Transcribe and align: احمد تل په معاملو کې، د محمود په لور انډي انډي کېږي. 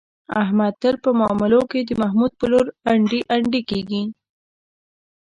احمد 0.41 0.73
تل 0.81 0.95
په 1.03 1.09
معاملو 1.19 1.61
کې، 1.71 1.79
د 1.83 1.91
محمود 2.01 2.31
په 2.39 2.45
لور 2.51 2.65
انډي 2.91 3.19
انډي 3.35 3.61
کېږي. 3.69 4.03